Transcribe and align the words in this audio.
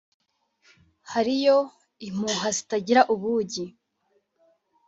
hariyo 1.11 1.57
impuha 2.07 2.47
zitagira 2.57 3.01
ubugi 3.13 3.65